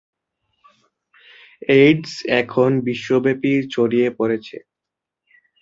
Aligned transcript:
AIDS 1.75 2.11
এখন 2.41 2.69
বিশ্বব্যাপী 2.87 3.53
ছড়িয়ে 3.71 4.07
পড়েছে। 4.17 4.57